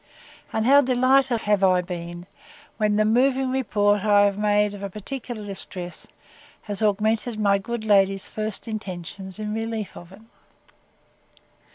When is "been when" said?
1.81-2.95